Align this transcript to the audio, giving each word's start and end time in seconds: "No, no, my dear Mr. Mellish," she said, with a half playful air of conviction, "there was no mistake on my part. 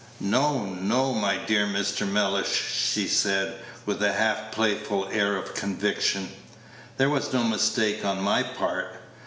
"No, 0.19 0.65
no, 0.65 1.13
my 1.13 1.37
dear 1.37 1.67
Mr. 1.67 2.07
Mellish," 2.09 2.47
she 2.91 3.07
said, 3.07 3.59
with 3.85 4.01
a 4.01 4.13
half 4.13 4.51
playful 4.51 5.07
air 5.11 5.35
of 5.37 5.53
conviction, 5.53 6.29
"there 6.97 7.11
was 7.11 7.33
no 7.33 7.43
mistake 7.43 8.03
on 8.03 8.19
my 8.19 8.41
part. 8.41 8.99